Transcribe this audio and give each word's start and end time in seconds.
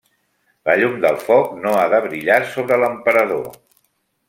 La 0.69 0.75
llum 0.79 0.95
del 1.03 1.19
foc 1.27 1.51
no 1.65 1.75
ha 1.81 1.85
de 1.95 2.01
brillar 2.07 2.41
sobre 2.55 2.83
l'emperador. 2.85 3.49